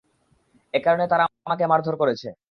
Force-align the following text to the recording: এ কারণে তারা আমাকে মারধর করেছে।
এ 0.73 0.79
কারণে 0.83 1.05
তারা 1.07 1.23
আমাকে 1.47 1.65
মারধর 1.67 1.95
করেছে। 1.97 2.27